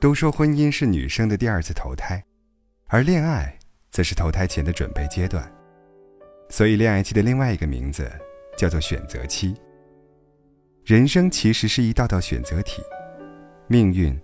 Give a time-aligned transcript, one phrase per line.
[0.00, 2.22] 都说婚姻是女生的第二次投胎，
[2.86, 3.58] 而恋爱
[3.90, 5.50] 则是投胎前的准备阶段。
[6.48, 8.10] 所以，恋爱期的另外一个名字
[8.56, 9.54] 叫做选择期。
[10.84, 12.80] 人生其实是一道道选择题，
[13.66, 14.18] 命运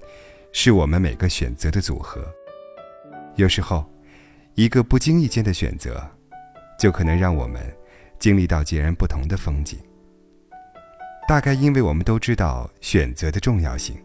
[0.53, 2.25] 是我们每个选择的组合。
[3.35, 3.85] 有时候，
[4.55, 6.09] 一个不经意间的选择，
[6.79, 7.61] 就可能让我们
[8.21, 9.79] 经历到截然不同的风景。
[11.27, 13.97] 大概因为我们都知道选择的重要性，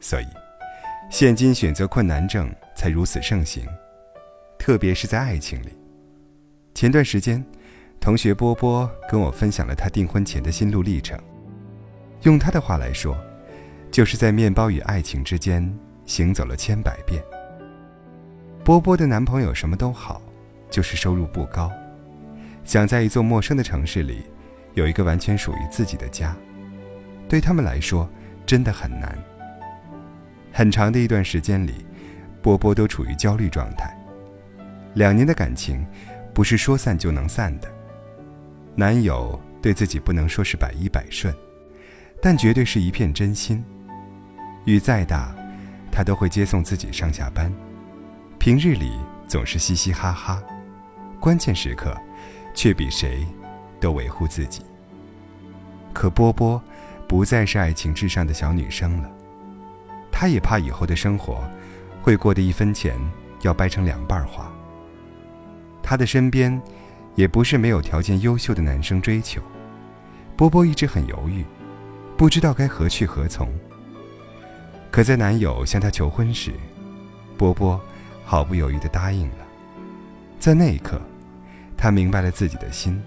[0.00, 0.26] 所以
[1.12, 3.62] 现今选择困难症才如此盛行，
[4.58, 5.68] 特别是在爱情里。
[6.72, 7.44] 前段时间，
[8.00, 11.20] 同学波波跟我分享了他订婚前的心路历程。
[12.22, 13.14] 用他的话来说，
[13.90, 15.70] 就是在面包与爱情之间
[16.06, 17.22] 行走了千百遍。
[18.64, 20.22] 波波的男朋友什么都好，
[20.70, 21.70] 就是收入不高，
[22.64, 24.22] 想在一座陌生的城市里
[24.72, 26.34] 有一个完全属于自己的家，
[27.28, 28.08] 对他们来说
[28.46, 29.14] 真的很难。
[30.52, 31.86] 很长的一段时间里，
[32.42, 33.92] 波波都处于焦虑状态。
[34.94, 35.86] 两年的感情，
[36.34, 37.68] 不是说散就能散的。
[38.74, 41.34] 男友对自己不能说是百依百顺。
[42.24, 43.64] 但绝对是一片真心。
[44.64, 45.34] 雨再大，
[45.90, 47.52] 他都会接送自己上下班。
[48.38, 48.92] 平日里
[49.26, 50.40] 总是嘻嘻哈哈，
[51.18, 51.96] 关键时刻，
[52.54, 53.26] 却比谁
[53.80, 54.62] 都维护自己。
[55.92, 56.62] 可波波，
[57.08, 59.10] 不再是爱情至上的小女生了。
[60.22, 61.42] 她也怕以后的生活，
[62.00, 62.94] 会过得一分钱
[63.40, 64.48] 要掰成两半花。
[65.82, 66.62] 她的身边，
[67.16, 69.42] 也不是没有条件优秀的男生追求。
[70.36, 71.44] 波波一直很犹豫。
[72.16, 73.52] 不知道该何去何从。
[74.92, 76.52] 可在男友向她求婚时，
[77.36, 77.80] 波波
[78.24, 79.44] 毫不犹豫地答应了。
[80.38, 81.02] 在那一刻，
[81.76, 83.02] 她明白了自己的心。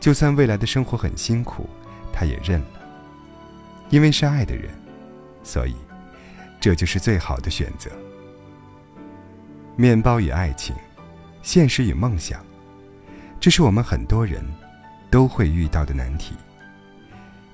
[0.00, 1.70] 就算未来的生活很辛苦，
[2.12, 2.80] 她也认了。
[3.88, 4.68] 因为是爱的人，
[5.44, 5.76] 所以
[6.68, 7.90] 这就是最好的选择。
[9.74, 10.76] 面包与爱情，
[11.40, 12.44] 现实与梦想，
[13.40, 14.44] 这是我们很多人
[15.10, 16.34] 都会遇到的难题。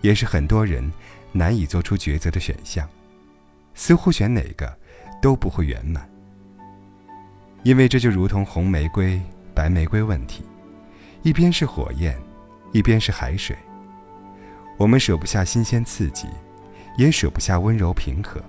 [0.00, 0.92] 也是很多人
[1.30, 2.88] 难以做出抉择的选项，
[3.72, 4.76] 似乎选哪个
[5.22, 6.10] 都不会圆满。
[7.62, 9.22] 因为这就如同红玫瑰、
[9.54, 10.42] 白玫瑰问题，
[11.22, 12.20] 一边是火焰，
[12.72, 13.56] 一边是海水。
[14.76, 16.26] 我们舍不下新鲜刺激，
[16.98, 18.42] 也舍不下温柔平和。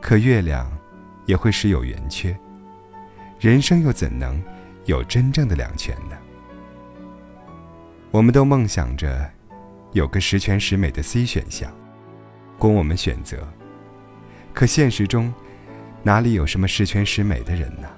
[0.00, 0.70] 可月亮
[1.26, 2.38] 也会时有圆缺，
[3.38, 4.42] 人生又怎能
[4.84, 6.16] 有真正的两全呢？
[8.10, 9.30] 我们都梦想着。
[9.92, 11.74] 有个十全十美的 C 选项，
[12.58, 13.48] 供我们选择。
[14.52, 15.32] 可现实中，
[16.02, 17.88] 哪里有什么十全十美的人呢？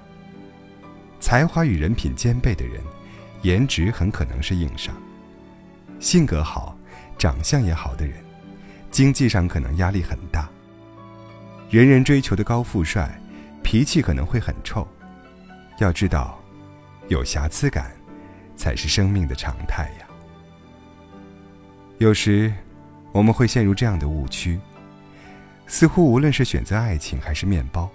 [1.19, 2.81] 才华与人品兼备的人，
[3.41, 4.95] 颜值很可能是硬伤；
[5.99, 6.77] 性格好、
[7.17, 8.15] 长相也好的人，
[8.89, 10.49] 经济上可能压力很大。
[11.71, 13.09] 人人追求的高富帅，
[13.63, 14.85] 脾气可能会很臭。
[15.77, 16.37] 要知道，
[17.07, 17.89] 有瑕疵感，
[18.57, 20.07] 才是生命的常态呀。
[21.97, 22.53] 有时，
[23.13, 24.59] 我们会陷入这样的误区：
[25.65, 27.89] 似乎无论是选择爱情还是面包，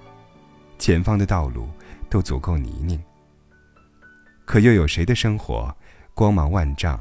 [0.78, 1.68] 前方的道路
[2.08, 2.98] 都足够泥泞。
[4.46, 5.70] 可又有谁的生活
[6.14, 6.98] 光芒万丈，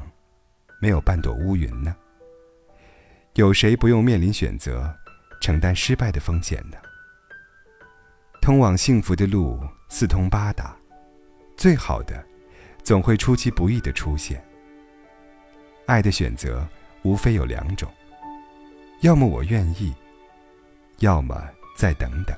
[0.78, 1.96] 没有半朵乌云呢？
[3.32, 4.94] 有谁不用面临选择，
[5.40, 6.76] 承担失败的风险呢？
[8.40, 10.76] 通往幸福的路四通八达，
[11.56, 12.24] 最好的，
[12.82, 14.44] 总会出其不意的出现。
[15.86, 16.66] 爱的选择。
[17.02, 17.88] 无非有两种，
[19.02, 19.94] 要么我愿意，
[20.98, 21.40] 要么
[21.76, 22.36] 再等等。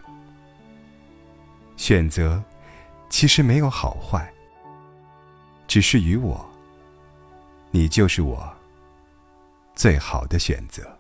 [1.75, 2.43] 选择
[3.09, 4.31] 其实没有好坏，
[5.67, 6.47] 只是与我，
[7.71, 8.55] 你就是我
[9.75, 10.98] 最好的选择。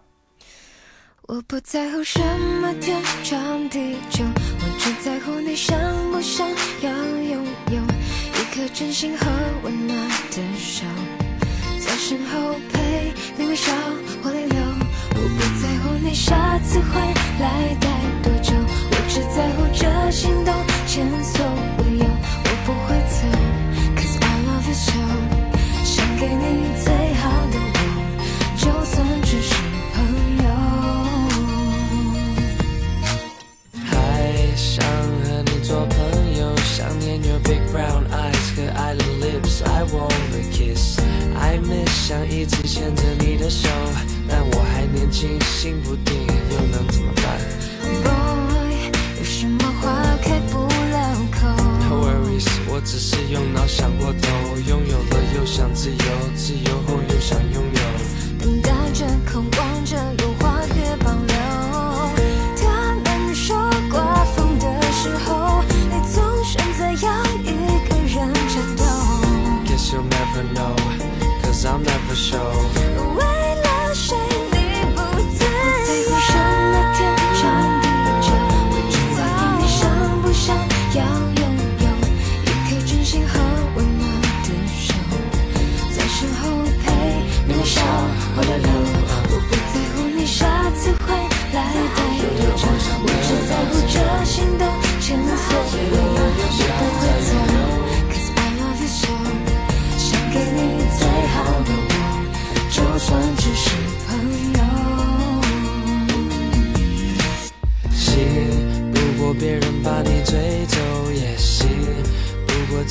[1.29, 2.19] 我不在乎什
[2.63, 5.79] 么天长地久，我只在乎你想
[6.11, 6.49] 不想
[6.81, 9.27] 要拥有一颗真心和
[9.63, 10.87] 温暖的手。
[11.79, 13.71] 在身后陪你微笑
[14.23, 14.59] 或泪流，
[15.17, 17.91] 我不在乎你下次回来待
[18.23, 18.55] 多久，
[18.91, 20.55] 我只在乎这心动
[20.87, 21.45] 前所
[37.73, 39.63] brown eyes 和爱的 lips.
[39.65, 40.99] I wanna kiss.
[41.37, 43.69] I miss 想一直牵着你的手
[44.29, 47.25] 但我还年轻心不定又能怎么办
[48.03, 51.47] ？Boy 有什么话开不了口
[51.81, 55.97] ？No worries 我只是用脑想过头拥有了又想自由
[56.35, 57.81] 自由后又想拥有。
[58.41, 61.37] 等待着空望着有话别保留。
[62.57, 63.57] 他们说
[63.91, 67.48] 刮风的时候你总选择要
[69.93, 70.77] you'll never know,
[71.43, 72.98] cause I'll never show.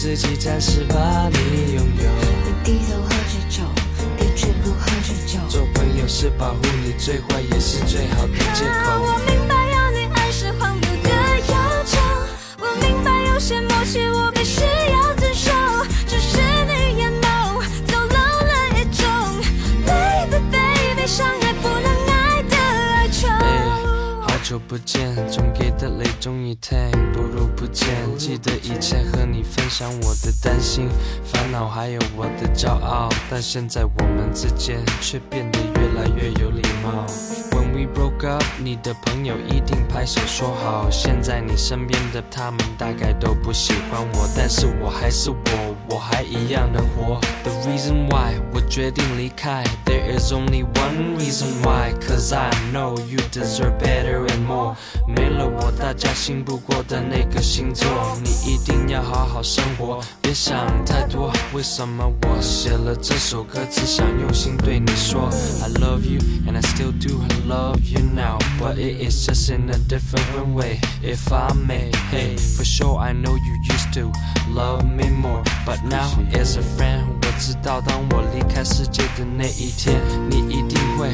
[0.07, 2.09] 自己暂时把你拥有。
[2.45, 3.63] 你低头喝着酒，
[4.15, 5.37] 别只顾喝着酒。
[5.49, 9.01] 做朋友是保护你，最坏也是最好的借口。
[9.01, 9.56] 我明白
[24.49, 27.89] 久不见，总给的泪终于停，不如不见。
[28.17, 30.87] 记得以前和你分享我的担心、
[31.21, 37.05] 烦恼，还有我的骄傲，但现在我们之间却变得越来越有礼貌。
[37.73, 40.89] We broke up，你的朋友一定拍手说好。
[40.89, 47.19] 现在你身边的他们大概都不喜欢我，但是我还是我，我还一样能活。
[47.43, 54.75] The reason why 我决定离开，There is only one reason why，cause I know you deserve better and more。
[55.05, 57.87] 没了我，大家信不过的那个星座，
[58.97, 61.31] 要好好生活，别想太多。
[61.53, 65.29] 为什么我写了这首歌，只想用心对你说
[65.61, 69.69] ，I love you and I still do I love you now, but it is just in
[69.69, 70.79] a different way.
[71.03, 74.11] If I may, hey, for sure I know you used to
[74.51, 81.09] love me more, but now as a friend，我知道当我离开世界的那一天，你一定会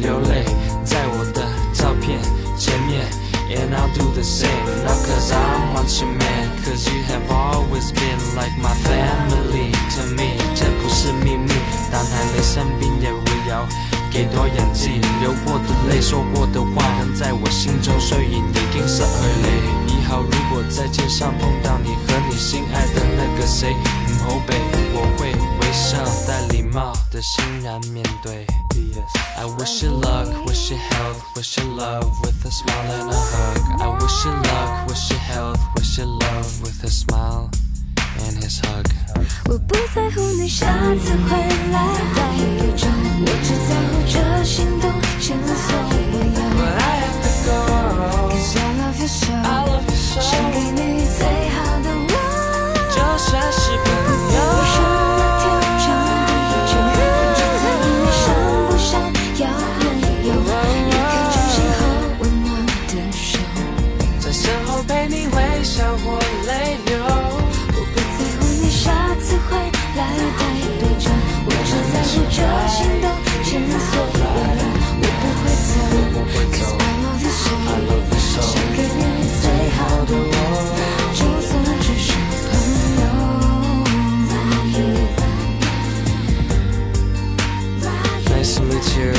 [0.00, 0.46] 流泪
[0.86, 1.42] 在我的
[1.74, 2.18] 照片
[2.58, 3.04] 前面。
[3.48, 8.18] And I'll do the same, not cause I want you man, cause you have always been
[8.34, 10.36] like my family to me.
[10.54, 11.52] 这不是秘密，
[11.90, 13.66] 但还没生病也会有
[14.10, 19.48] 给多演技，流过的泪，说过的话，仍在我心中碎影，一定是耳泪。
[19.86, 23.00] 以后如果在街上碰到你和你心爱的
[23.36, 23.76] 个谁，
[24.08, 24.54] 嗯后背，
[24.94, 28.46] 我会微笑带礼貌的欣然面对。
[29.36, 33.58] I wish you luck, wish you health, wish you love with a smile and a hug.
[33.80, 37.50] I wish you luck, wish you health, wish you love with a smile
[38.24, 38.86] and his hug.
[39.48, 40.66] 我不在乎你下
[40.96, 41.36] 次回
[41.70, 41.76] 来
[42.14, 42.18] 带
[42.58, 42.88] 多久，
[43.20, 44.90] 我只在乎这心动
[45.20, 45.75] 前所
[72.36, 73.08] 这心动
[73.42, 74.24] 前所未有。
[75.00, 75.72] 我不会走
[76.52, 79.00] ，Cause I love you so，想给你
[79.40, 80.34] 最好的我，
[81.14, 81.50] 就算
[81.80, 82.06] 只是
[82.50, 82.52] 朋
[83.00, 83.02] 友。
[88.28, 89.16] Nice to meet you.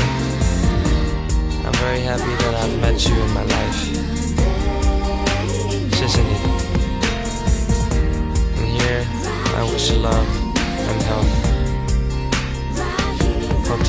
[1.64, 3.80] I'm very happy that I've met you in my life.
[5.96, 6.30] 谢谢你。
[8.60, 9.02] And here,
[9.56, 10.37] I wish you love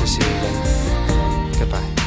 [0.00, 1.52] to see you again.
[1.58, 1.99] Goodbye.